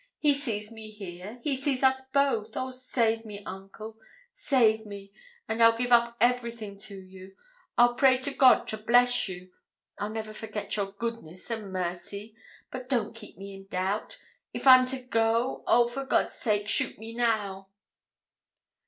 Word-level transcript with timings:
He 0.17 0.33
sees 0.33 0.71
me 0.71 0.89
here. 0.89 1.37
He 1.43 1.55
sees 1.55 1.83
us 1.83 2.01
both. 2.11 2.57
Oh, 2.57 2.71
save 2.71 3.23
me, 3.23 3.43
uncle 3.45 3.99
save 4.33 4.83
me! 4.83 5.11
and 5.47 5.61
I'll 5.61 5.77
give 5.77 5.91
up 5.91 6.17
everything 6.19 6.75
to 6.79 6.99
you. 6.99 7.35
I'll 7.77 7.93
pray 7.93 8.17
to 8.21 8.31
God 8.33 8.67
to 8.69 8.77
bless 8.77 9.27
you 9.29 9.51
I'll 9.99 10.09
never 10.09 10.33
forget 10.33 10.75
your 10.75 10.91
goodness 10.93 11.51
and 11.51 11.71
mercy. 11.71 12.35
But 12.71 12.89
don't 12.89 13.15
keep 13.15 13.37
me 13.37 13.53
in 13.53 13.67
doubt. 13.67 14.17
If 14.55 14.65
I'm 14.65 14.87
to 14.87 14.97
go, 14.99 15.63
oh, 15.67 15.87
for 15.87 16.03
God's 16.03 16.33
sake, 16.33 16.67
shoot 16.67 16.97
me 16.97 17.13
now!' 17.13 17.67